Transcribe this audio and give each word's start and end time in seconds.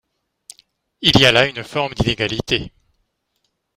Il 1.01 1.19
y 1.19 1.27
a 1.27 1.31
là 1.31 1.45
une 1.45 1.63
forme 1.63 1.93
d’inégalité. 1.93 2.71